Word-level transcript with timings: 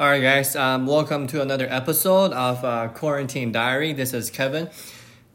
All 0.00 0.06
right, 0.06 0.22
guys. 0.22 0.54
Um, 0.54 0.86
welcome 0.86 1.26
to 1.26 1.42
another 1.42 1.66
episode 1.68 2.30
of 2.32 2.64
uh, 2.64 2.86
Quarantine 2.86 3.50
Diary. 3.50 3.92
This 3.92 4.14
is 4.14 4.30
Keven. 4.30 4.70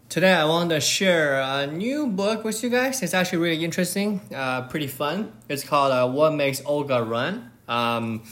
Today, 0.07 0.31
I 0.31 0.45
want 0.45 0.69
to 0.69 0.79
share 0.79 1.41
a 1.41 1.67
new 1.67 2.07
book 2.07 2.45
with 2.45 2.63
you 2.63 2.69
guys. 2.69 3.03
It's 3.03 3.13
actually 3.13 3.39
really 3.39 3.65
interesting, 3.65 4.21
uh, 4.33 4.61
pretty 4.69 4.87
fun. 4.87 5.33
It's 5.49 5.65
called 5.65 5.91
uh, 5.91 6.09
"What 6.09 6.35
Makes 6.35 6.61
Olga 6.63 7.03
Run." 7.03 7.51
Um, 7.67 8.23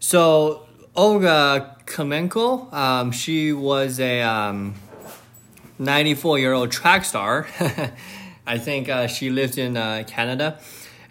so, 0.00 0.66
Olga 0.96 1.76
Kamenko, 1.84 2.72
um, 2.72 3.12
she 3.12 3.52
was 3.52 4.00
a 4.00 4.20
94-year-old 5.78 6.68
um, 6.68 6.70
track 6.70 7.04
star. 7.04 7.46
I 8.46 8.56
think 8.56 8.88
uh, 8.88 9.06
she 9.06 9.28
lived 9.28 9.58
in 9.58 9.76
uh, 9.76 10.04
Canada 10.06 10.58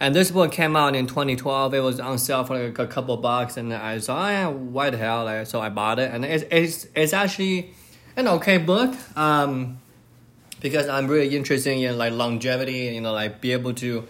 and 0.03 0.13
this 0.13 0.31
book 0.31 0.51
came 0.51 0.75
out 0.75 0.97
in 0.97 1.07
2012. 1.07 1.73
It 1.73 1.79
was 1.79 1.97
on 2.01 2.17
sale 2.17 2.43
for 2.43 2.61
like 2.61 2.77
a 2.77 2.87
couple 2.87 3.15
bucks, 3.15 3.55
and 3.55 3.73
I 3.73 3.99
saw, 3.99 4.25
oh, 4.25 4.29
yeah, 4.29 4.47
why 4.49 4.89
the 4.89 4.97
hell? 4.97 5.23
Like, 5.23 5.47
so 5.47 5.61
I 5.61 5.69
bought 5.69 5.97
it, 5.97 6.11
and 6.11 6.25
it's 6.25 6.43
it's 6.51 6.87
it's 6.93 7.13
actually 7.13 7.73
an 8.17 8.27
okay 8.27 8.57
book. 8.57 8.93
Um, 9.17 9.79
because 10.59 10.89
I'm 10.89 11.07
really 11.07 11.33
interested 11.33 11.77
in 11.77 11.97
like 11.97 12.11
longevity, 12.11 12.93
you 12.93 12.99
know, 12.99 13.13
like 13.13 13.39
be 13.39 13.53
able 13.53 13.73
to 13.75 14.05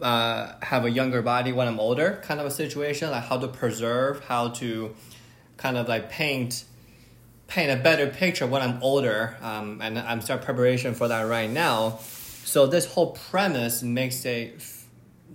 uh, 0.00 0.52
have 0.62 0.86
a 0.86 0.90
younger 0.90 1.20
body 1.20 1.52
when 1.52 1.68
I'm 1.68 1.78
older, 1.78 2.22
kind 2.24 2.40
of 2.40 2.46
a 2.46 2.50
situation, 2.50 3.10
like 3.10 3.24
how 3.24 3.36
to 3.36 3.48
preserve, 3.48 4.24
how 4.24 4.48
to 4.60 4.94
kind 5.58 5.76
of 5.76 5.88
like 5.88 6.08
paint 6.08 6.64
paint 7.48 7.70
a 7.70 7.82
better 7.82 8.06
picture 8.06 8.46
when 8.46 8.62
I'm 8.62 8.82
older. 8.82 9.36
Um, 9.42 9.82
and 9.82 9.98
I'm 9.98 10.22
start 10.22 10.40
preparation 10.40 10.94
for 10.94 11.06
that 11.08 11.28
right 11.28 11.50
now. 11.50 11.98
So 12.44 12.66
this 12.66 12.86
whole 12.86 13.10
premise 13.10 13.82
makes 13.82 14.24
a 14.24 14.54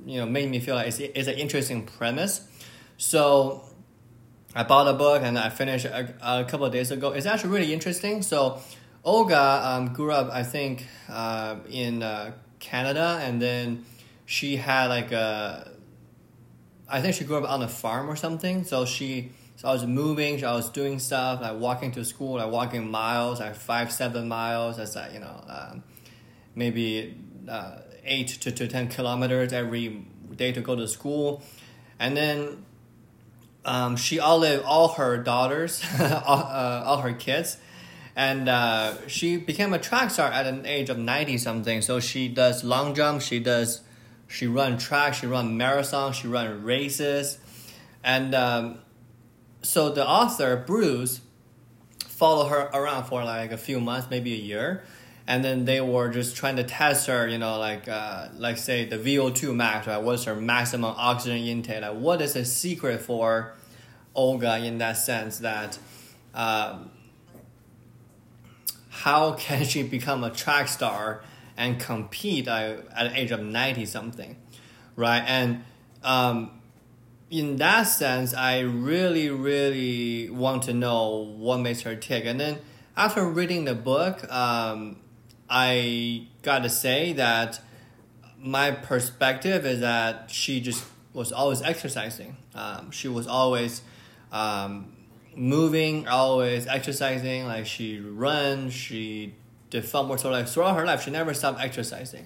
you 0.05 0.20
know 0.20 0.25
made 0.25 0.49
me 0.49 0.59
feel 0.59 0.75
like 0.75 0.88
it's, 0.88 0.99
it's 0.99 1.27
an 1.27 1.35
interesting 1.35 1.85
premise. 1.85 2.47
So 2.97 3.63
I 4.55 4.63
bought 4.63 4.88
a 4.88 4.93
book 4.93 5.23
and 5.23 5.38
I 5.38 5.49
finished 5.49 5.85
a, 5.85 6.13
a 6.21 6.45
couple 6.45 6.66
of 6.66 6.71
days 6.71 6.91
ago. 6.91 7.11
It's 7.11 7.25
actually 7.25 7.52
really 7.52 7.73
interesting. 7.73 8.21
So 8.21 8.61
Olga 9.03 9.61
um, 9.64 9.94
grew 9.94 10.11
up, 10.11 10.31
I 10.31 10.44
think, 10.44 10.86
uh, 11.09 11.58
in 11.69 12.03
uh, 12.03 12.33
Canada, 12.59 13.19
and 13.21 13.41
then 13.41 13.86
she 14.25 14.55
had 14.55 14.88
like 14.88 15.11
a, 15.11 15.71
I 16.88 17.02
think 17.02 17.16
she 17.16 17.25
grew 17.25 17.38
up 17.38 17.49
on 17.49 17.61
a 17.61 17.67
farm 17.67 18.09
or 18.09 18.16
something. 18.16 18.64
So 18.64 18.86
she, 18.86 19.31
so 19.55 19.67
I 19.67 19.73
was 19.73 19.86
moving, 19.86 20.44
I 20.45 20.53
was 20.53 20.69
doing 20.69 20.99
stuff, 20.99 21.41
like 21.41 21.59
walking 21.59 21.91
to 21.94 22.05
school, 22.05 22.36
like 22.36 22.52
walking 22.52 22.89
miles, 22.89 23.39
like 23.39 23.55
five, 23.55 23.91
seven 23.91 24.27
miles. 24.27 24.77
That's 24.77 24.95
like 24.95 25.14
you 25.14 25.19
know, 25.19 25.44
um, 25.47 25.83
maybe 26.55 27.17
uh, 27.49 27.80
eight 28.05 28.27
to, 28.41 28.51
to 28.51 28.67
10 28.67 28.89
kilometers 28.89 29.53
every 29.53 30.05
day 30.35 30.51
to 30.51 30.61
go 30.61 30.75
to 30.75 30.87
school. 30.87 31.43
And 31.99 32.17
then 32.17 32.65
um, 33.65 33.95
she 33.95 34.19
outlived 34.19 34.63
all 34.63 34.89
her 34.89 35.17
daughters, 35.17 35.83
all, 35.99 36.39
uh, 36.39 36.83
all 36.85 36.97
her 36.97 37.13
kids. 37.13 37.57
And 38.15 38.47
uh, 38.47 39.07
she 39.07 39.37
became 39.37 39.73
a 39.73 39.79
track 39.79 40.11
star 40.11 40.31
at 40.31 40.45
an 40.45 40.65
age 40.65 40.89
of 40.89 40.97
90 40.97 41.37
something. 41.37 41.81
So 41.81 41.99
she 41.99 42.27
does 42.27 42.63
long 42.63 42.93
jump, 42.93 43.21
she 43.21 43.39
does, 43.39 43.81
she 44.27 44.45
run 44.45 44.77
track, 44.77 45.15
she 45.15 45.25
run 45.25 45.57
marathon, 45.57 46.13
she 46.13 46.27
run 46.27 46.63
races. 46.63 47.39
And 48.03 48.35
um, 48.35 48.79
so 49.63 49.89
the 49.89 50.07
author, 50.07 50.57
Bruce, 50.57 51.21
followed 52.05 52.49
her 52.49 52.69
around 52.73 53.05
for 53.05 53.23
like 53.23 53.51
a 53.51 53.57
few 53.57 53.79
months, 53.79 54.07
maybe 54.11 54.33
a 54.33 54.37
year 54.37 54.83
and 55.25 55.43
then 55.43 55.66
they 55.66 55.79
were 55.79 56.09
just 56.09 56.35
trying 56.35 56.57
to 56.57 56.63
test 56.63 57.07
her, 57.07 57.27
you 57.27 57.38
know, 57.38 57.57
like 57.57 57.88
uh, 57.88 58.27
like 58.35 58.57
say 58.57 58.85
the 58.85 58.97
VO2 58.97 59.55
max, 59.55 59.88
right? 59.88 60.02
What's 60.02 60.25
her 60.25 60.35
maximum 60.35 60.93
oxygen 60.97 61.38
intake? 61.38 61.81
Like, 61.81 61.95
what 61.95 62.21
is 62.21 62.33
the 62.33 62.43
secret 62.43 63.02
for 63.02 63.53
Olga 64.13 64.57
in 64.57 64.80
that 64.80 64.93
sense 64.93 65.39
that 65.39 65.80
um, 66.33 66.91
how 68.89 69.33
can 69.33 69.63
she 69.63 69.83
become 69.83 70.23
a 70.23 70.30
track 70.30 70.67
star 70.67 71.23
and 71.55 71.80
compete 71.80 72.48
uh, 72.48 72.77
at 72.95 73.11
the 73.11 73.19
age 73.19 73.31
of 73.31 73.42
90 73.42 73.86
something, 73.86 74.36
right? 74.95 75.23
And 75.25 75.64
um, 76.03 76.52
in 77.30 77.58
that 77.58 77.83
sense, 77.83 78.33
I 78.33 78.59
really, 78.59 79.30
really 79.30 80.30
want 80.30 80.64
to 80.64 80.73
know 80.73 81.33
what 81.37 81.59
makes 81.59 81.81
her 81.81 81.95
tick. 81.95 82.25
And 82.25 82.39
then 82.39 82.59
after 82.98 83.25
reading 83.25 83.65
the 83.65 83.75
book, 83.75 84.30
um, 84.31 84.98
I 85.55 86.25
gotta 86.41 86.67
say 86.67 87.14
that 87.14 87.61
my 88.39 88.71
perspective 88.71 89.67
is 89.67 89.81
that 89.81 90.31
she 90.31 90.59
just 90.59 90.83
was 91.14 91.31
always 91.31 91.61
exercising. 91.61 92.37
Um, 92.55 92.89
she 92.89 93.08
was 93.08 93.27
always 93.27 93.83
um, 94.31 94.93
moving, 95.36 96.08
always 96.08 96.65
exercising. 96.65 97.45
Like 97.45 97.67
she 97.67 97.99
run, 97.99 98.71
she 98.71 99.36
did 99.69 99.86
fun 99.86 100.08
more. 100.08 100.17
So 100.17 100.31
like 100.31 100.47
throughout 100.47 100.75
her 100.75 100.87
life, 100.87 101.03
she 101.03 101.11
never 101.11 101.36
stopped 101.36 101.61
exercising. 101.61 102.25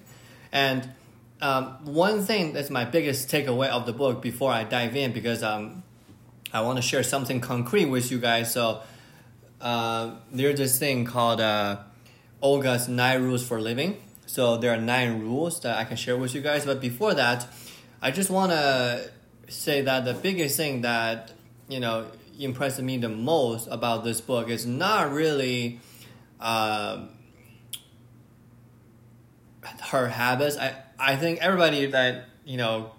And 0.50 0.88
um, 1.42 1.84
one 1.84 2.22
thing 2.22 2.54
that's 2.54 2.70
my 2.70 2.86
biggest 2.86 3.30
takeaway 3.30 3.68
of 3.68 3.84
the 3.84 3.92
book 3.92 4.22
before 4.22 4.52
I 4.52 4.64
dive 4.64 4.96
in, 4.96 5.12
because 5.12 5.42
um, 5.42 5.82
I 6.50 6.62
want 6.62 6.78
to 6.78 6.82
share 6.82 7.02
something 7.02 7.42
concrete 7.42 7.84
with 7.90 8.10
you 8.10 8.20
guys. 8.20 8.50
So 8.50 8.80
uh, 9.60 10.12
there's 10.32 10.58
this 10.58 10.78
thing 10.78 11.04
called. 11.04 11.42
Uh, 11.42 11.80
Olga's 12.40 12.88
nine 12.88 13.22
rules 13.22 13.46
for 13.46 13.60
living. 13.60 14.00
So 14.26 14.56
there 14.56 14.72
are 14.72 14.80
nine 14.80 15.20
rules 15.20 15.60
that 15.60 15.78
I 15.78 15.84
can 15.84 15.96
share 15.96 16.16
with 16.16 16.34
you 16.34 16.40
guys. 16.40 16.64
But 16.64 16.80
before 16.80 17.14
that, 17.14 17.46
I 18.00 18.10
just 18.10 18.30
want 18.30 18.52
to 18.52 19.10
say 19.48 19.80
that 19.82 20.04
the 20.04 20.14
biggest 20.14 20.56
thing 20.56 20.82
that 20.82 21.32
you 21.68 21.80
know 21.80 22.06
impressed 22.38 22.80
me 22.80 22.98
the 22.98 23.08
most 23.08 23.66
about 23.70 24.04
this 24.04 24.20
book 24.20 24.48
is 24.48 24.66
not 24.66 25.10
really 25.10 25.80
uh, 26.38 27.06
her 29.90 30.08
habits. 30.08 30.56
I 30.56 30.74
I 30.98 31.16
think 31.16 31.40
everybody 31.40 31.86
that 31.86 32.26
you 32.44 32.56
know 32.56 32.92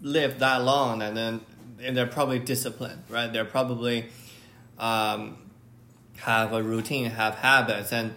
lived 0.00 0.40
that 0.40 0.62
long 0.62 1.02
and 1.02 1.16
then 1.16 1.40
and 1.82 1.96
they're 1.96 2.06
probably 2.06 2.38
disciplined, 2.38 3.02
right? 3.08 3.32
They're 3.32 3.44
probably 3.44 4.06
um, 4.78 5.36
have 6.18 6.52
a 6.52 6.62
routine, 6.62 7.10
have 7.10 7.36
habits, 7.36 7.92
and 7.92 8.14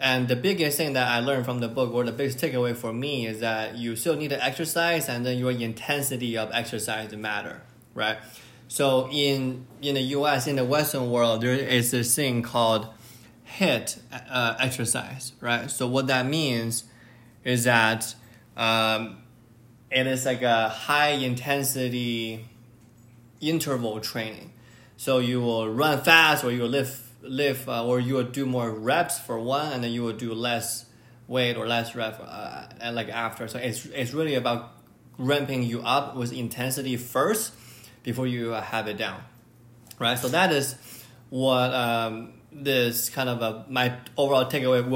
and 0.00 0.28
the 0.28 0.36
biggest 0.36 0.76
thing 0.76 0.92
that 0.92 1.08
I 1.08 1.20
learned 1.20 1.44
from 1.44 1.58
the 1.58 1.68
book, 1.68 1.92
or 1.92 2.04
the 2.04 2.12
biggest 2.12 2.38
takeaway 2.38 2.76
for 2.76 2.92
me, 2.92 3.26
is 3.26 3.40
that 3.40 3.76
you 3.76 3.96
still 3.96 4.16
need 4.16 4.28
to 4.30 4.44
exercise, 4.44 5.08
and 5.08 5.26
then 5.26 5.38
your 5.38 5.50
intensity 5.50 6.36
of 6.38 6.50
exercise 6.52 7.12
matter, 7.16 7.62
right? 7.94 8.18
So 8.68 9.08
in 9.10 9.66
in 9.82 9.94
the 9.94 10.02
U.S. 10.02 10.46
in 10.46 10.56
the 10.56 10.64
Western 10.64 11.10
world, 11.10 11.40
there 11.40 11.54
is 11.54 11.90
this 11.90 12.14
thing 12.14 12.42
called 12.42 12.88
HIIT 13.58 13.98
uh, 14.12 14.56
exercise, 14.60 15.32
right? 15.40 15.70
So 15.70 15.88
what 15.88 16.06
that 16.06 16.26
means 16.26 16.84
is 17.44 17.64
that 17.64 18.14
um, 18.56 19.18
it 19.90 20.06
is 20.06 20.26
like 20.26 20.42
a 20.42 20.68
high 20.68 21.10
intensity 21.10 22.44
interval 23.40 24.00
training. 24.00 24.52
So 24.96 25.18
you 25.18 25.40
will 25.40 25.68
run 25.68 26.02
fast, 26.02 26.44
or 26.44 26.52
you 26.52 26.62
will 26.62 26.68
lift 26.68 27.07
lift 27.22 27.68
uh, 27.68 27.86
or 27.86 28.00
you 28.00 28.14
will 28.14 28.24
do 28.24 28.46
more 28.46 28.70
reps 28.70 29.18
for 29.18 29.38
one 29.38 29.72
and 29.72 29.82
then 29.82 29.92
you 29.92 30.02
will 30.02 30.12
do 30.12 30.32
less 30.34 30.86
weight 31.26 31.56
or 31.56 31.66
less 31.66 31.94
rep 31.94 32.20
uh, 32.24 32.66
like 32.92 33.08
after. 33.08 33.48
So 33.48 33.58
it's 33.58 33.86
it's 33.86 34.12
really 34.12 34.34
about 34.34 34.72
ramping 35.18 35.62
you 35.62 35.82
up 35.82 36.16
with 36.16 36.32
intensity 36.32 36.96
first 36.96 37.52
before 38.02 38.26
you 38.26 38.54
uh, 38.54 38.62
have 38.62 38.86
it 38.88 38.96
down 38.96 39.22
right? 39.98 40.18
So 40.18 40.28
that 40.28 40.52
is 40.52 40.76
what 41.30 41.74
um, 41.74 42.34
this 42.52 43.10
kind 43.10 43.28
of 43.28 43.42
a, 43.42 43.64
my 43.68 43.94
overall 44.16 44.46
takeaway 44.46 44.86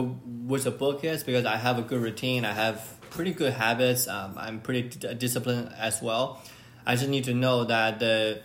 with 0.46 0.64
the 0.64 0.70
book 0.70 1.04
is 1.04 1.22
because 1.22 1.44
i 1.44 1.56
have 1.56 1.78
a 1.78 1.82
good 1.82 2.00
routine 2.00 2.44
i 2.46 2.52
have 2.52 2.98
pretty 3.10 3.32
good 3.32 3.52
habits 3.52 4.08
um, 4.08 4.34
i'm 4.38 4.60
pretty 4.60 4.82
d- 4.88 5.14
disciplined 5.14 5.70
as 5.78 6.00
well. 6.00 6.40
I 6.84 6.96
just 6.96 7.08
need 7.08 7.24
to 7.24 7.34
know 7.34 7.64
that 7.64 8.00
the 8.00 8.40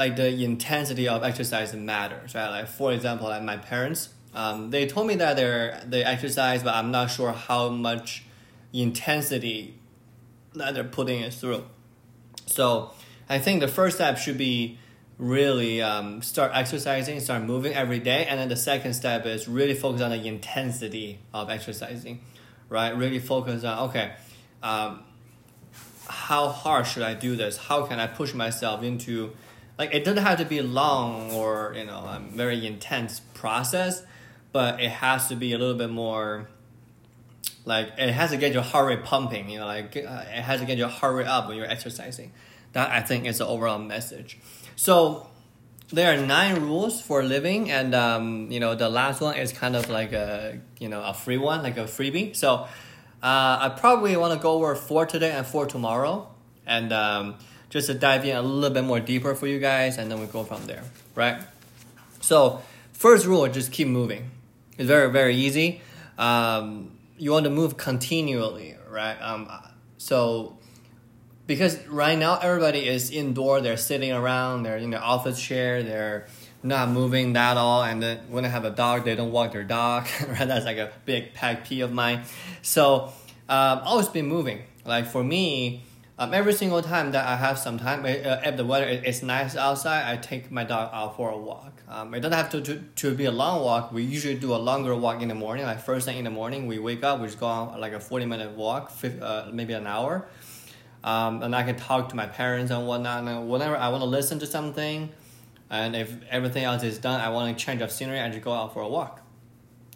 like 0.00 0.16
the 0.16 0.44
intensity 0.44 1.06
of 1.06 1.22
exercise 1.22 1.74
matters, 1.74 2.34
right? 2.34 2.48
Like 2.48 2.68
for 2.68 2.90
example, 2.90 3.28
like 3.28 3.42
my 3.42 3.58
parents, 3.58 4.08
um, 4.34 4.70
they 4.70 4.86
told 4.86 5.06
me 5.06 5.14
that 5.16 5.36
they're 5.36 5.78
they 5.86 6.02
exercise, 6.02 6.62
but 6.62 6.74
I'm 6.74 6.90
not 6.90 7.10
sure 7.10 7.32
how 7.32 7.68
much 7.68 8.24
intensity 8.72 9.74
that 10.54 10.72
they're 10.72 10.84
putting 10.84 11.20
it 11.20 11.34
through. 11.34 11.64
So 12.46 12.92
I 13.28 13.38
think 13.40 13.60
the 13.60 13.68
first 13.68 13.96
step 13.96 14.16
should 14.16 14.38
be 14.38 14.78
really 15.18 15.82
um, 15.82 16.22
start 16.22 16.52
exercising, 16.54 17.20
start 17.20 17.42
moving 17.42 17.74
every 17.74 17.98
day, 17.98 18.24
and 18.24 18.40
then 18.40 18.48
the 18.48 18.56
second 18.56 18.94
step 18.94 19.26
is 19.26 19.46
really 19.48 19.74
focus 19.74 20.00
on 20.00 20.12
the 20.12 20.26
intensity 20.26 21.18
of 21.34 21.50
exercising, 21.50 22.22
right? 22.70 22.96
Really 22.96 23.18
focus 23.18 23.64
on 23.64 23.90
okay. 23.90 24.12
Um, 24.62 25.02
how 26.08 26.48
hard 26.48 26.86
should 26.86 27.02
I 27.02 27.12
do 27.12 27.36
this? 27.36 27.58
How 27.58 27.84
can 27.84 28.00
I 28.00 28.06
push 28.06 28.32
myself 28.32 28.82
into 28.82 29.32
like 29.80 29.94
it 29.94 30.04
doesn't 30.04 30.22
have 30.22 30.36
to 30.36 30.44
be 30.44 30.60
long 30.60 31.32
or 31.32 31.72
you 31.74 31.86
know 31.86 32.00
a 32.00 32.22
very 32.32 32.66
intense 32.66 33.20
process, 33.32 34.04
but 34.52 34.78
it 34.78 34.90
has 34.90 35.28
to 35.28 35.36
be 35.36 35.54
a 35.54 35.58
little 35.58 35.74
bit 35.74 35.88
more. 35.88 36.50
Like 37.64 37.88
it 37.96 38.10
has 38.10 38.30
to 38.30 38.36
get 38.36 38.52
your 38.52 38.62
heart 38.62 38.88
rate 38.88 39.04
pumping, 39.04 39.48
you 39.48 39.58
know, 39.58 39.64
like 39.64 39.96
uh, 39.96 40.24
it 40.36 40.42
has 40.42 40.60
to 40.60 40.66
get 40.66 40.76
your 40.76 40.88
heart 40.88 41.14
rate 41.16 41.26
up 41.26 41.48
when 41.48 41.56
you're 41.56 41.72
exercising. 41.76 42.32
That 42.74 42.90
I 42.90 43.00
think 43.00 43.24
is 43.24 43.38
the 43.38 43.46
overall 43.46 43.78
message. 43.78 44.38
So 44.76 45.28
there 45.88 46.12
are 46.12 46.26
nine 46.26 46.60
rules 46.60 47.00
for 47.00 47.22
living, 47.22 47.70
and 47.70 47.94
um, 47.94 48.50
you 48.50 48.60
know 48.60 48.74
the 48.74 48.90
last 48.90 49.22
one 49.22 49.38
is 49.38 49.50
kind 49.50 49.74
of 49.74 49.88
like 49.88 50.12
a 50.12 50.60
you 50.78 50.90
know 50.90 51.02
a 51.02 51.14
free 51.14 51.38
one, 51.38 51.62
like 51.62 51.78
a 51.78 51.84
freebie. 51.84 52.36
So 52.36 52.52
uh, 52.52 52.66
I 53.22 53.74
probably 53.78 54.14
want 54.18 54.34
to 54.34 54.42
go 54.42 54.52
over 54.52 54.74
four 54.74 55.06
today 55.06 55.30
and 55.30 55.46
four 55.46 55.64
tomorrow, 55.64 56.28
and 56.66 56.92
um, 56.92 57.36
just 57.70 57.86
to 57.86 57.94
dive 57.94 58.24
in 58.24 58.36
a 58.36 58.42
little 58.42 58.74
bit 58.74 58.84
more 58.84 59.00
deeper 59.00 59.34
for 59.34 59.46
you 59.46 59.58
guys, 59.58 59.96
and 59.96 60.10
then 60.10 60.20
we 60.20 60.26
go 60.26 60.44
from 60.44 60.66
there, 60.66 60.82
right? 61.14 61.40
So 62.20 62.60
first 62.92 63.24
rule, 63.26 63.48
just 63.48 63.72
keep 63.72 63.88
moving. 63.88 64.30
It's 64.76 64.88
very 64.88 65.10
very 65.10 65.36
easy. 65.36 65.80
Um, 66.18 66.92
you 67.16 67.32
want 67.32 67.44
to 67.44 67.50
move 67.50 67.76
continually, 67.76 68.76
right? 68.90 69.16
Um, 69.20 69.48
so 69.96 70.58
because 71.46 71.84
right 71.86 72.18
now 72.18 72.38
everybody 72.38 72.86
is 72.86 73.10
indoor, 73.10 73.60
they're 73.60 73.76
sitting 73.76 74.12
around, 74.12 74.62
they're 74.62 74.76
in 74.76 74.90
their 74.90 75.02
office 75.02 75.40
chair, 75.40 75.82
they're 75.82 76.26
not 76.62 76.90
moving 76.90 77.32
that 77.32 77.56
all, 77.56 77.82
and 77.82 78.02
then 78.02 78.18
when 78.28 78.44
they 78.44 78.50
have 78.50 78.64
a 78.64 78.70
dog, 78.70 79.04
they 79.04 79.14
don't 79.16 79.32
walk 79.32 79.52
their 79.52 79.64
dog. 79.64 80.06
right, 80.28 80.46
that's 80.46 80.64
like 80.64 80.76
a 80.76 80.92
big 81.04 81.34
pet 81.34 81.64
peeve 81.64 81.84
of 81.84 81.92
mine. 81.92 82.22
So 82.62 83.12
um, 83.48 83.80
always 83.84 84.08
been 84.08 84.26
moving. 84.26 84.62
Like 84.84 85.06
for 85.06 85.24
me, 85.24 85.82
um, 86.20 86.34
every 86.34 86.52
single 86.52 86.82
time 86.82 87.12
that 87.12 87.26
I 87.26 87.34
have 87.34 87.58
some 87.58 87.78
time, 87.78 88.04
uh, 88.04 88.08
if 88.44 88.58
the 88.58 88.64
weather 88.64 88.84
is 88.84 89.22
nice 89.22 89.56
outside, 89.56 90.04
I 90.06 90.18
take 90.18 90.50
my 90.50 90.64
dog 90.64 90.90
out 90.92 91.16
for 91.16 91.30
a 91.30 91.36
walk. 91.36 91.82
Um, 91.88 92.12
it 92.12 92.20
doesn't 92.20 92.36
have 92.36 92.50
to, 92.50 92.60
to, 92.60 92.84
to 92.96 93.14
be 93.14 93.24
a 93.24 93.30
long 93.30 93.64
walk. 93.64 93.90
We 93.90 94.02
usually 94.02 94.34
do 94.34 94.54
a 94.54 94.60
longer 94.60 94.94
walk 94.94 95.22
in 95.22 95.28
the 95.28 95.34
morning. 95.34 95.64
Like 95.64 95.80
first 95.80 96.04
thing 96.04 96.18
in 96.18 96.24
the 96.24 96.30
morning, 96.30 96.66
we 96.66 96.78
wake 96.78 97.02
up, 97.02 97.20
we 97.20 97.26
just 97.26 97.40
go 97.40 97.46
on 97.46 97.80
like 97.80 97.94
a 97.94 98.00
40 98.00 98.26
minute 98.26 98.50
walk, 98.50 98.92
uh, 99.22 99.48
maybe 99.50 99.72
an 99.72 99.86
hour. 99.86 100.28
Um, 101.02 101.42
and 101.42 101.56
I 101.56 101.62
can 101.62 101.76
talk 101.76 102.10
to 102.10 102.16
my 102.16 102.26
parents 102.26 102.70
and 102.70 102.86
whatnot. 102.86 103.24
And 103.24 103.48
whenever 103.48 103.74
I 103.74 103.88
want 103.88 104.02
to 104.02 104.06
listen 104.06 104.38
to 104.40 104.46
something, 104.46 105.08
and 105.70 105.96
if 105.96 106.14
everything 106.28 106.64
else 106.64 106.82
is 106.82 106.98
done, 106.98 107.18
I 107.18 107.30
want 107.30 107.56
to 107.56 107.64
change 107.64 107.80
of 107.80 107.90
scenery, 107.90 108.20
I 108.20 108.28
just 108.28 108.42
go 108.42 108.52
out 108.52 108.74
for 108.74 108.82
a 108.82 108.88
walk, 108.88 109.22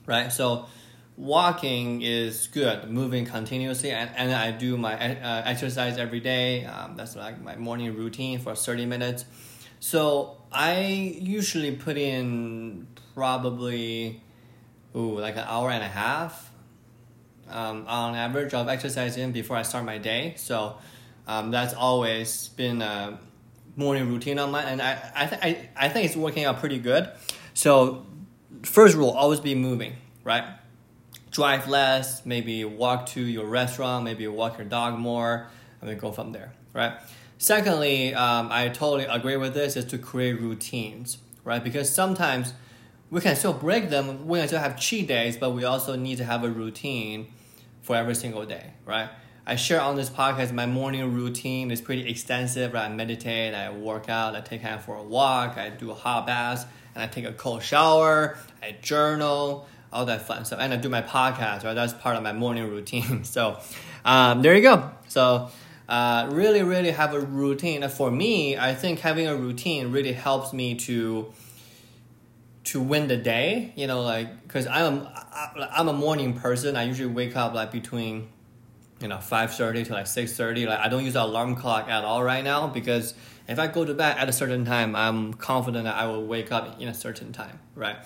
right? 0.06 0.32
So 0.32 0.68
walking 1.16 2.02
is 2.02 2.48
good, 2.48 2.90
moving 2.90 3.24
continuously, 3.24 3.90
and, 3.90 4.10
and 4.16 4.32
I 4.32 4.50
do 4.50 4.76
my 4.76 4.94
uh, 4.94 5.42
exercise 5.44 5.98
every 5.98 6.20
day. 6.20 6.64
Um, 6.64 6.96
that's 6.96 7.16
like 7.16 7.40
my 7.40 7.56
morning 7.56 7.96
routine 7.96 8.38
for 8.40 8.54
30 8.54 8.86
minutes. 8.86 9.24
So 9.80 10.38
I 10.52 10.80
usually 11.20 11.76
put 11.76 11.96
in 11.96 12.86
probably 13.14 14.22
ooh, 14.96 15.18
like 15.18 15.36
an 15.36 15.44
hour 15.46 15.70
and 15.70 15.82
a 15.82 15.88
half 15.88 16.50
um, 17.48 17.84
on 17.86 18.14
average 18.14 18.54
of 18.54 18.68
exercising 18.68 19.32
before 19.32 19.56
I 19.56 19.62
start 19.62 19.84
my 19.84 19.98
day. 19.98 20.34
So 20.36 20.76
um, 21.26 21.50
that's 21.50 21.74
always 21.74 22.48
been 22.48 22.82
a 22.82 23.18
morning 23.76 24.08
routine 24.08 24.38
on 24.38 24.50
mine, 24.50 24.66
and 24.66 24.82
I 24.82 25.12
I, 25.14 25.26
th- 25.26 25.40
I 25.42 25.68
I 25.86 25.88
think 25.88 26.06
it's 26.06 26.16
working 26.16 26.44
out 26.44 26.60
pretty 26.60 26.78
good. 26.78 27.10
So 27.54 28.06
first 28.62 28.96
rule, 28.96 29.10
always 29.10 29.40
be 29.40 29.54
moving, 29.54 29.94
right? 30.22 30.44
Drive 31.34 31.66
less, 31.68 32.24
maybe 32.24 32.64
walk 32.64 33.06
to 33.06 33.20
your 33.20 33.46
restaurant, 33.46 34.04
maybe 34.04 34.24
walk 34.28 34.56
your 34.56 34.68
dog 34.68 34.96
more, 34.96 35.48
and 35.80 35.90
then 35.90 35.98
go 35.98 36.12
from 36.12 36.30
there, 36.30 36.52
right? 36.72 36.92
Secondly, 37.38 38.14
um, 38.14 38.48
I 38.52 38.68
totally 38.68 39.04
agree 39.04 39.36
with 39.36 39.52
this 39.52 39.76
is 39.76 39.84
to 39.86 39.98
create 39.98 40.40
routines, 40.40 41.18
right? 41.42 41.62
Because 41.62 41.90
sometimes 41.90 42.54
we 43.10 43.20
can 43.20 43.34
still 43.34 43.52
break 43.52 43.90
them. 43.90 44.28
We 44.28 44.38
can 44.38 44.46
still 44.46 44.60
have 44.60 44.78
cheat 44.78 45.08
days, 45.08 45.36
but 45.36 45.50
we 45.50 45.64
also 45.64 45.96
need 45.96 46.18
to 46.18 46.24
have 46.24 46.44
a 46.44 46.48
routine 46.48 47.26
for 47.82 47.96
every 47.96 48.14
single 48.14 48.46
day, 48.46 48.74
right? 48.86 49.10
I 49.44 49.56
share 49.56 49.80
on 49.80 49.96
this 49.96 50.08
podcast 50.08 50.52
my 50.52 50.66
morning 50.66 51.12
routine 51.12 51.72
is 51.72 51.80
pretty 51.80 52.08
extensive. 52.08 52.72
Right? 52.72 52.86
I 52.86 52.88
meditate, 52.88 53.54
I 53.54 53.70
work 53.70 54.08
out, 54.08 54.36
I 54.36 54.40
take 54.40 54.60
him 54.62 54.78
for 54.78 54.94
a 54.94 55.02
walk, 55.02 55.58
I 55.58 55.68
do 55.68 55.90
a 55.90 55.94
hot 55.94 56.28
bath, 56.28 56.70
and 56.94 57.02
I 57.02 57.08
take 57.08 57.26
a 57.26 57.32
cold 57.32 57.62
shower, 57.62 58.38
I 58.62 58.76
journal, 58.80 59.66
all 59.94 60.04
that 60.06 60.22
fun 60.22 60.44
stuff, 60.44 60.58
and 60.60 60.72
I 60.72 60.76
do 60.76 60.88
my 60.88 61.02
podcast. 61.02 61.64
Right, 61.64 61.74
that's 61.74 61.92
part 61.92 62.16
of 62.16 62.22
my 62.22 62.32
morning 62.32 62.68
routine. 62.68 63.24
so, 63.36 63.58
um, 64.04 64.42
there 64.42 64.54
you 64.54 64.62
go. 64.62 64.90
So, 65.08 65.50
uh, 65.88 66.28
really, 66.30 66.62
really 66.62 66.90
have 66.90 67.14
a 67.14 67.20
routine. 67.20 67.88
For 67.88 68.10
me, 68.10 68.58
I 68.58 68.74
think 68.74 69.00
having 69.00 69.26
a 69.26 69.36
routine 69.36 69.92
really 69.92 70.12
helps 70.12 70.52
me 70.52 70.74
to 70.74 71.32
to 72.64 72.80
win 72.80 73.08
the 73.08 73.16
day. 73.16 73.72
You 73.76 73.86
know, 73.86 74.02
like 74.02 74.42
because 74.42 74.66
I'm 74.66 75.06
I'm 75.56 75.88
a 75.88 75.92
morning 75.92 76.34
person. 76.34 76.76
I 76.76 76.82
usually 76.82 77.12
wake 77.12 77.36
up 77.36 77.54
like 77.54 77.70
between 77.70 78.28
you 79.00 79.08
know 79.08 79.16
5.30 79.16 79.86
to 79.86 79.92
like 79.92 80.06
6.30 80.06 80.68
like 80.68 80.78
i 80.78 80.88
don't 80.88 81.04
use 81.04 81.16
an 81.16 81.22
alarm 81.22 81.56
clock 81.56 81.88
at 81.88 82.04
all 82.04 82.22
right 82.22 82.44
now 82.44 82.68
because 82.68 83.14
if 83.48 83.58
i 83.58 83.66
go 83.66 83.84
to 83.84 83.92
bed 83.92 84.16
at 84.16 84.28
a 84.28 84.32
certain 84.32 84.64
time 84.64 84.94
i'm 84.94 85.34
confident 85.34 85.84
that 85.84 85.96
i 85.96 86.06
will 86.06 86.24
wake 86.24 86.52
up 86.52 86.80
in 86.80 86.88
a 86.88 86.94
certain 86.94 87.32
time 87.32 87.58
right 87.74 87.96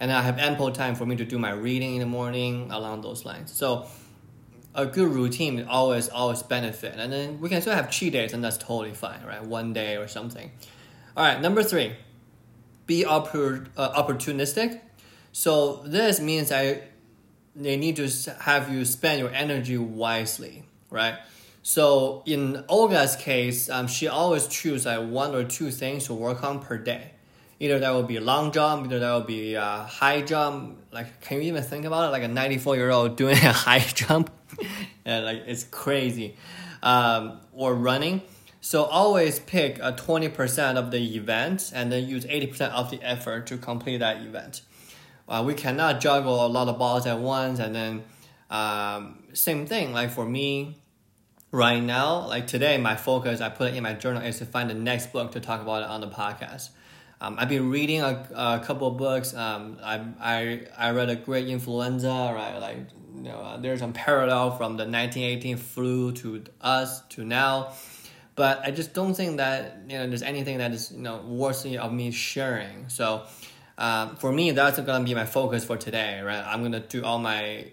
and 0.00 0.12
i 0.12 0.22
have 0.22 0.38
ample 0.38 0.70
time 0.70 0.94
for 0.94 1.06
me 1.06 1.16
to 1.16 1.24
do 1.24 1.38
my 1.38 1.50
reading 1.50 1.94
in 1.94 2.00
the 2.00 2.06
morning 2.06 2.70
along 2.70 3.02
those 3.02 3.24
lines. 3.24 3.52
So 3.52 3.86
a 4.74 4.86
good 4.86 5.08
routine 5.08 5.66
always 5.68 6.08
always 6.08 6.42
benefit. 6.42 6.94
And 6.96 7.12
then 7.12 7.40
we 7.40 7.48
can 7.48 7.60
still 7.60 7.74
have 7.74 7.90
cheat 7.90 8.12
days 8.12 8.32
and 8.32 8.44
that's 8.44 8.58
totally 8.58 8.94
fine 8.94 9.24
right? 9.24 9.44
One 9.44 9.72
day 9.72 9.96
or 9.96 10.08
something. 10.08 10.50
All 11.16 11.24
right 11.24 11.40
number 11.40 11.62
three 11.62 11.96
be 12.86 13.04
oppor- 13.04 13.68
uh, 13.76 14.02
opportunistic. 14.02 14.80
So 15.32 15.82
this 15.84 16.20
means 16.20 16.50
i 16.50 16.82
they 17.54 17.76
need 17.76 17.96
to 17.96 18.08
have 18.40 18.72
you 18.72 18.84
spend 18.84 19.18
your 19.18 19.30
energy 19.30 19.76
wisely, 19.76 20.64
right? 20.90 21.16
So 21.62 22.22
in 22.24 22.64
Olga's 22.68 23.16
case, 23.16 23.68
um, 23.68 23.88
she 23.88 24.06
always 24.06 24.46
choose 24.46 24.86
like 24.86 25.08
one 25.08 25.34
or 25.34 25.44
two 25.44 25.70
things 25.70 26.06
to 26.06 26.14
work 26.14 26.44
on 26.44 26.60
per 26.60 26.78
day. 26.78 27.12
Either 27.60 27.78
that 27.80 27.90
will 27.90 28.04
be 28.04 28.20
long 28.20 28.52
jump, 28.52 28.86
either 28.86 29.00
that 29.00 29.12
will 29.12 29.20
be 29.22 29.54
a 29.54 29.86
high 29.88 30.20
jump. 30.20 30.78
Like, 30.92 31.20
can 31.20 31.38
you 31.38 31.44
even 31.44 31.62
think 31.62 31.84
about 31.84 32.08
it? 32.08 32.12
Like 32.12 32.22
a 32.22 32.28
94 32.28 32.76
year 32.76 32.90
old 32.90 33.16
doing 33.16 33.36
a 33.36 33.52
high 33.66 33.80
jump, 33.80 34.30
like 35.06 35.42
it's 35.46 35.64
crazy. 35.64 36.36
Um, 36.82 37.40
or 37.52 37.74
running. 37.74 38.22
So 38.60 38.84
always 38.84 39.40
pick 39.40 39.78
a 39.78 39.92
20% 39.92 40.76
of 40.76 40.90
the 40.90 41.16
event 41.16 41.72
and 41.74 41.90
then 41.90 42.08
use 42.08 42.24
80% 42.24 42.70
of 42.70 42.90
the 42.90 43.02
effort 43.02 43.46
to 43.48 43.56
complete 43.56 43.98
that 43.98 44.22
event 44.22 44.62
uh, 45.28 45.42
we 45.46 45.54
cannot 45.54 46.00
juggle 46.00 46.44
a 46.44 46.48
lot 46.48 46.68
of 46.68 46.78
balls 46.78 47.06
at 47.06 47.18
once 47.18 47.58
and 47.58 47.74
then 47.74 48.04
um, 48.50 49.22
same 49.34 49.66
thing 49.66 49.92
like 49.92 50.10
for 50.10 50.24
me 50.24 50.78
right 51.52 51.82
now 51.82 52.26
like 52.26 52.46
today 52.46 52.76
my 52.78 52.96
focus 52.96 53.40
i 53.40 53.48
put 53.48 53.72
it 53.72 53.76
in 53.76 53.82
my 53.82 53.92
journal 53.94 54.22
is 54.22 54.38
to 54.38 54.46
find 54.46 54.68
the 54.68 54.74
next 54.74 55.12
book 55.12 55.32
to 55.32 55.40
talk 55.40 55.60
about 55.60 55.82
it 55.82 55.88
on 55.88 56.00
the 56.00 56.08
podcast 56.08 56.70
um, 57.20 57.36
i've 57.38 57.48
been 57.48 57.70
reading 57.70 58.00
a, 58.00 58.28
a 58.34 58.60
couple 58.64 58.88
of 58.88 58.96
books 58.96 59.34
um, 59.34 59.78
I, 59.82 60.04
I, 60.20 60.66
I 60.76 60.90
read 60.90 61.10
a 61.10 61.16
great 61.16 61.48
influenza 61.48 62.08
right 62.08 62.58
like 62.58 62.78
you 63.16 63.22
know 63.22 63.38
uh, 63.38 63.56
there's 63.56 63.80
some 63.80 63.92
parallel 63.92 64.52
from 64.52 64.76
the 64.76 64.84
1918 64.84 65.56
flu 65.56 66.12
to 66.12 66.44
us 66.60 67.00
to 67.08 67.24
now 67.24 67.72
but 68.34 68.60
i 68.64 68.70
just 68.70 68.94
don't 68.94 69.14
think 69.14 69.38
that 69.38 69.82
you 69.88 69.98
know 69.98 70.06
there's 70.06 70.22
anything 70.22 70.58
that 70.58 70.72
is 70.72 70.92
you 70.92 71.02
know 71.02 71.18
worthy 71.26 71.76
of 71.78 71.92
me 71.92 72.10
sharing 72.10 72.88
so 72.88 73.26
um, 73.78 74.16
for 74.16 74.32
me, 74.32 74.50
that's 74.50 74.80
gonna 74.80 75.04
be 75.04 75.14
my 75.14 75.24
focus 75.24 75.64
for 75.64 75.76
today, 75.76 76.20
right? 76.20 76.44
I'm 76.44 76.62
gonna 76.62 76.80
do 76.80 77.04
all 77.04 77.20
my 77.20 77.70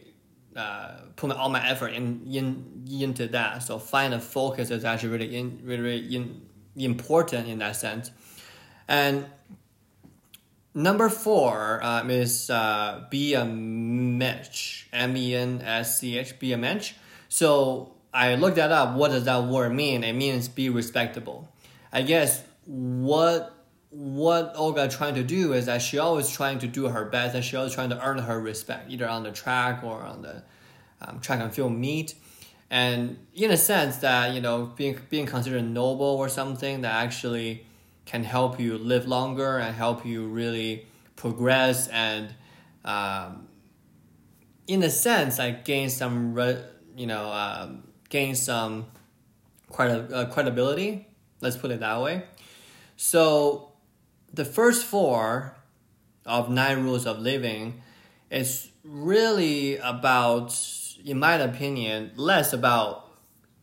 uh, 0.55 0.99
put 1.15 1.29
my, 1.29 1.35
all 1.35 1.49
my 1.49 1.67
effort 1.67 1.89
in, 1.89 2.21
in 2.31 2.85
into 3.01 3.27
that. 3.29 3.63
So 3.63 3.79
find 3.79 4.13
a 4.13 4.19
focus 4.19 4.69
is 4.69 4.85
actually 4.85 5.09
really 5.09 5.35
in, 5.35 5.59
really, 5.63 5.81
really 5.81 6.15
in, 6.15 6.41
important 6.77 7.47
in 7.47 7.57
that 7.59 7.75
sense. 7.75 8.11
And 8.87 9.25
number 10.73 11.09
four 11.09 11.79
um, 11.83 12.09
is 12.09 12.49
uh, 12.49 13.05
be 13.09 13.33
a 13.33 13.45
mensch, 13.45 14.85
M 14.93 15.17
E 15.17 15.35
N 15.35 15.61
S 15.63 15.99
C 15.99 16.17
H, 16.17 16.37
be 16.39 16.53
a 16.53 16.57
mensch. 16.57 16.93
So 17.29 17.95
I 18.13 18.35
looked 18.35 18.57
that 18.57 18.71
up. 18.71 18.95
What 18.95 19.11
does 19.11 19.25
that 19.25 19.45
word 19.45 19.73
mean? 19.73 20.03
It 20.03 20.13
means 20.13 20.47
be 20.47 20.69
respectable. 20.69 21.49
I 21.91 22.01
guess 22.01 22.43
what 22.65 23.51
what 23.89 24.51
Olga 24.55 24.89
trying 24.89 25.15
to 25.15 25.23
do 25.23 25.53
is 25.53 25.67
that 25.67 25.81
she 25.81 25.97
always 25.99 26.29
trying 26.29 26.59
to 26.59 26.67
do 26.67 26.87
her 26.89 27.05
best 27.05 27.33
and 27.33 27.45
she 27.45 27.55
always 27.55 27.73
trying 27.73 27.89
to 27.91 28.05
earn 28.05 28.17
her 28.17 28.39
respect, 28.39 28.91
either 28.91 29.07
on 29.07 29.23
the 29.23 29.31
track 29.31 29.83
or 29.83 30.01
on 30.01 30.21
the 30.21 30.43
um, 31.01 31.21
track 31.21 31.39
and 31.39 31.53
field 31.53 31.71
meet. 31.71 32.15
And 32.69 33.17
in 33.33 33.51
a 33.51 33.57
sense 33.57 33.97
that, 33.97 34.33
you 34.33 34.41
know, 34.41 34.73
being, 34.75 34.99
being 35.09 35.25
considered 35.25 35.63
noble 35.63 36.05
or 36.05 36.27
something 36.27 36.81
that 36.81 36.93
actually 36.93 37.65
can 38.05 38.23
help 38.23 38.59
you 38.59 38.77
live 38.77 39.07
longer 39.07 39.57
and 39.57 39.75
help 39.75 40.05
you 40.05 40.27
really 40.27 40.87
progress 41.15 41.87
and, 41.87 42.33
um, 42.83 43.47
in 44.67 44.83
a 44.83 44.89
sense, 44.89 45.39
like 45.39 45.65
gain 45.65 45.89
some, 45.89 46.33
re- 46.33 46.63
you 46.95 47.07
know, 47.07 47.31
um, 47.31 47.83
gain 48.09 48.35
some 48.35 48.85
credi- 49.71 50.13
uh, 50.13 50.25
credibility. 50.25 51.07
Let's 51.41 51.57
put 51.57 51.71
it 51.71 51.79
that 51.79 52.01
way. 52.01 52.23
So 52.97 53.73
the 54.33 54.45
first 54.45 54.85
four 54.85 55.55
of 56.25 56.49
nine 56.49 56.83
rules 56.83 57.05
of 57.05 57.19
living 57.19 57.81
is 58.29 58.69
really 58.83 59.77
about, 59.77 60.57
in 61.03 61.19
my 61.19 61.35
opinion, 61.35 62.11
less 62.15 62.53
about 62.53 63.11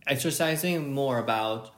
exercising, 0.06 0.92
more 0.92 1.18
about 1.18 1.70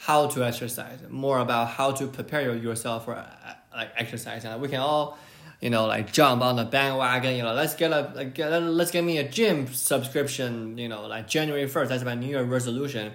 how 0.00 0.26
to 0.26 0.42
exercise, 0.42 0.98
more 1.10 1.40
about 1.40 1.68
how 1.68 1.92
to 1.92 2.06
prepare 2.06 2.56
yourself 2.56 3.04
for 3.04 3.16
uh, 3.16 3.26
like 3.74 3.90
exercise. 3.96 4.46
And 4.46 4.58
we 4.62 4.68
can 4.68 4.80
all, 4.80 5.18
you 5.60 5.68
know, 5.68 5.86
like 5.86 6.10
jump 6.10 6.40
on 6.40 6.56
the 6.56 6.64
bandwagon. 6.64 7.36
You 7.36 7.42
know, 7.42 7.52
let's 7.52 7.74
get 7.74 7.92
a 7.92 8.10
like, 8.14 8.38
let's 8.38 8.90
get 8.90 9.04
me 9.04 9.18
a 9.18 9.28
gym 9.28 9.68
subscription. 9.68 10.78
You 10.78 10.88
know, 10.88 11.06
like 11.06 11.28
January 11.28 11.68
first. 11.68 11.90
That's 11.90 12.02
my 12.02 12.14
New 12.14 12.28
Year 12.28 12.42
resolution, 12.42 13.12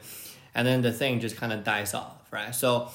and 0.53 0.67
then 0.67 0.83
the 0.83 0.91
thing 0.91 1.19
just 1.19 1.37
kind 1.37 1.51
of 1.51 1.63
dies 1.63 1.93
off, 1.93 2.31
right? 2.31 2.53
So. 2.53 2.89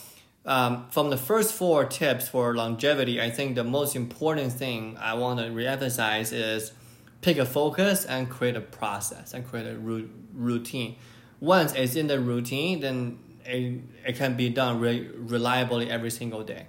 Um, 0.46 0.88
from 0.88 1.10
the 1.10 1.18
first 1.18 1.52
four 1.52 1.84
tips 1.84 2.26
for 2.26 2.56
longevity, 2.56 3.20
I 3.20 3.28
think 3.28 3.56
the 3.56 3.62
most 3.62 3.94
important 3.94 4.54
thing 4.54 4.96
I 4.98 5.12
want 5.12 5.38
to 5.38 5.44
reemphasize 5.44 6.32
is 6.32 6.72
pick 7.20 7.36
a 7.36 7.44
focus 7.44 8.06
and 8.06 8.26
create 8.30 8.56
a 8.56 8.62
process 8.62 9.34
and 9.34 9.46
create 9.46 9.66
a 9.66 9.76
routine. 9.76 10.96
Once 11.40 11.74
it's 11.74 11.94
in 11.94 12.06
the 12.06 12.18
routine, 12.18 12.80
then 12.80 13.18
it, 13.44 13.80
it 14.06 14.16
can 14.16 14.36
be 14.36 14.48
done 14.48 14.80
re- 14.80 15.10
reliably 15.14 15.90
every 15.90 16.10
single 16.10 16.42
day. 16.42 16.66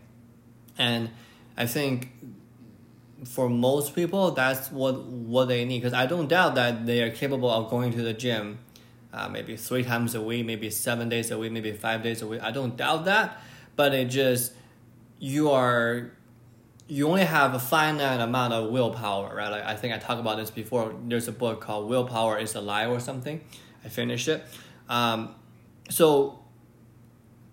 And 0.78 1.10
I 1.58 1.66
think 1.66 2.10
for 3.25 3.50
most 3.50 3.96
people, 3.96 4.32
that's 4.32 4.72
what, 4.72 5.04
what 5.04 5.48
they 5.48 5.66
need. 5.66 5.80
Because 5.80 5.94
I 5.94 6.06
don't 6.06 6.28
doubt 6.28 6.56
that 6.56 6.86
they 6.86 7.01
are 7.01 7.12
capable 7.12 7.50
of 7.50 7.70
going 7.70 7.92
to 7.94 8.01
the 8.01 8.13
gym 8.13 8.60
uh, 9.13 9.28
maybe 9.28 9.58
three 9.58 9.84
times 9.84 10.16
a 10.16 10.22
week, 10.22 10.46
maybe 10.46 10.70
seven 10.70 11.10
days 11.10 11.32
a 11.32 11.38
week, 11.38 11.51
maybe 11.51 11.72
five 11.74 12.01
days 12.01 12.22
a 12.22 12.28
week. 12.28 12.42
I 12.42 12.51
don't 12.51 12.78
doubt 12.78 13.06
that. 13.06 13.42
But 13.75 13.94
it 13.94 14.06
just, 14.06 14.54
you 15.20 15.50
are 15.51 16.12
you 16.92 17.08
only 17.08 17.24
have 17.24 17.54
a 17.54 17.60
finite 17.60 18.20
amount 18.20 18.51
of 18.51 18.70
willpower, 18.70 19.34
right? 19.34 19.50
Like 19.50 19.63
I 19.63 19.78
think 19.78 19.94
I 19.94 19.98
talked 19.98 20.20
about 20.20 20.36
this 20.36 20.51
before. 20.51 20.94
There's 21.06 21.30
a 21.30 21.32
book 21.32 21.62
called 21.62 21.88
Willpower 21.88 22.38
is 22.38 22.54
a 22.54 22.60
Lie 22.60 22.88
or 22.88 23.00
something. 23.00 23.40
I 23.86 23.88
finished 23.88 24.28
it. 24.28 24.44
Um, 24.90 25.34
so 25.90 26.40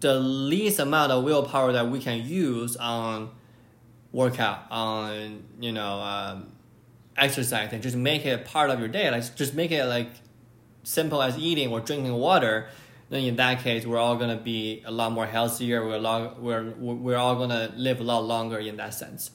the 0.01 0.15
least 0.15 0.79
amount 0.79 1.13
of 1.13 1.25
willpower 1.25 1.73
that 1.73 1.89
we 1.91 2.01
can 2.01 2.25
use 2.25 2.77
on 2.77 3.31
workout, 4.13 4.61
on 4.71 5.45
you 5.61 5.73
know 5.73 6.01
um, 6.01 6.53
exercise, 7.17 7.73
and 7.73 7.83
just 7.83 7.97
make 7.97 8.25
it 8.25 8.45
part 8.45 8.71
of 8.71 8.79
your 8.79 8.89
day. 8.89 9.11
Like 9.11 9.35
just 9.35 9.55
make 9.55 9.71
it 9.71 9.85
like 9.85 10.11
simple 10.83 11.23
as 11.23 11.39
eating 11.39 11.71
or 11.71 11.81
drinking 11.81 12.15
water. 12.15 12.69
Then 13.11 13.25
in 13.25 13.37
that 13.37 13.61
case, 13.61 13.87
we're 13.87 13.99
all 13.99 14.17
gonna 14.17 14.37
be 14.37 14.83
a 14.85 14.91
lot 14.91 15.13
more 15.13 15.27
healthier. 15.27 15.85
We're 15.87 15.99
long, 15.99 16.43
we're 16.43 16.71
we're 16.77 17.17
all 17.17 17.37
gonna 17.37 17.73
live 17.77 18.01
a 18.01 18.05
lot 18.05 18.25
longer 18.25 18.59
in 18.59 18.77
that 18.77 18.95
sense. 18.95 19.31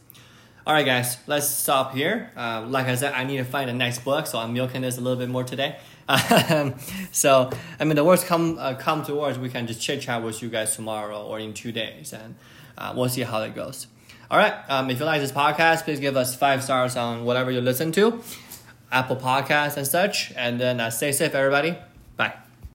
All 0.66 0.74
right, 0.74 0.86
guys, 0.86 1.18
let's 1.28 1.48
stop 1.48 1.94
here. 1.94 2.32
Uh, 2.38 2.66
like 2.68 2.86
I 2.86 2.96
said, 2.96 3.12
I 3.14 3.26
need 3.26 3.38
to 3.38 3.44
find 3.44 3.70
a 3.70 3.74
next 3.74 4.06
book, 4.06 4.28
so 4.28 4.40
I'm 4.40 4.54
milking 4.54 4.82
this 4.82 4.98
a 4.98 5.02
little 5.02 5.20
bit 5.20 5.28
more 5.28 5.44
today. 5.44 5.78
Um, 6.08 6.76
so, 7.12 7.50
I 7.82 7.84
mean, 7.84 7.98
the 7.98 8.04
worst 8.06 8.28
come 8.28 8.58
uh, 8.58 8.76
come 8.76 9.04
towards, 9.04 9.38
we 9.38 9.50
can 9.50 9.68
just 9.68 9.82
chit 9.82 10.00
chat 10.02 10.24
with 10.24 10.42
you 10.42 10.48
guys 10.48 10.74
tomorrow 10.74 11.22
or 11.22 11.38
in 11.38 11.54
two 11.54 11.74
days, 11.74 12.14
and 12.14 12.36
uh, 12.78 12.94
we'll 12.96 13.10
see 13.10 13.24
how 13.24 13.42
it 13.42 13.56
goes. 13.56 13.88
All 14.32 14.38
right. 14.38 14.54
Um, 14.70 14.90
if 14.90 15.00
you 15.00 15.06
like 15.06 15.20
this 15.20 15.34
podcast, 15.34 15.84
please 15.84 16.00
give 16.00 16.16
us 16.16 16.34
five 16.34 16.64
stars 16.64 16.96
on 16.96 17.26
whatever 17.26 17.52
you 17.52 17.60
listen 17.60 17.92
to, 17.92 18.22
Apple 18.92 19.18
Podcasts 19.18 19.76
and 19.76 19.86
such. 19.86 20.32
And 20.36 20.60
then 20.62 20.80
uh, 20.80 20.90
stay 20.90 21.12
safe, 21.12 21.36
everybody. 21.36 21.78
Bye. 22.16 22.43